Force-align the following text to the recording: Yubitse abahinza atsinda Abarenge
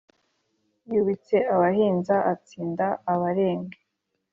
Yubitse 0.93 1.35
abahinza 1.53 2.15
atsinda 2.33 2.85
Abarenge 3.13 3.77